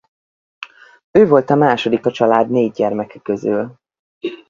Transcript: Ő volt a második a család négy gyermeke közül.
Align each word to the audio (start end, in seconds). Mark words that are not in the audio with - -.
Ő 1.11 1.27
volt 1.27 1.49
a 1.49 1.55
második 1.55 2.05
a 2.05 2.11
család 2.11 2.49
négy 2.49 2.71
gyermeke 2.71 3.19
közül. 3.19 3.75